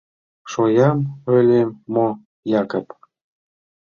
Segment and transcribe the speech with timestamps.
[0.51, 0.99] —Шоям
[1.31, 2.07] ойлем мо,
[2.61, 2.87] Якып?